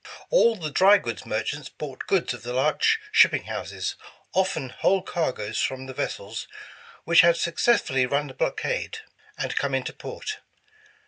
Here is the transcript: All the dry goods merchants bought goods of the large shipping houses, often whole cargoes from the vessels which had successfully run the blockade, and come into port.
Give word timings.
All 0.31 0.55
the 0.55 0.71
dry 0.71 0.97
goods 0.97 1.27
merchants 1.27 1.69
bought 1.69 2.07
goods 2.07 2.33
of 2.33 2.41
the 2.41 2.53
large 2.53 2.97
shipping 3.11 3.43
houses, 3.43 3.95
often 4.33 4.69
whole 4.69 5.03
cargoes 5.03 5.59
from 5.59 5.85
the 5.85 5.93
vessels 5.93 6.47
which 7.03 7.21
had 7.21 7.37
successfully 7.37 8.07
run 8.07 8.25
the 8.25 8.33
blockade, 8.33 9.01
and 9.37 9.55
come 9.55 9.75
into 9.75 9.93
port. 9.93 10.39